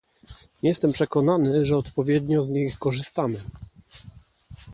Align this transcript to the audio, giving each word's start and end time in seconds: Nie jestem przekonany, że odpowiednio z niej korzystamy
Nie 0.63 0.69
jestem 0.69 0.91
przekonany, 0.91 1.65
że 1.65 1.77
odpowiednio 1.77 2.43
z 2.43 2.49
niej 2.49 2.71
korzystamy 2.79 3.37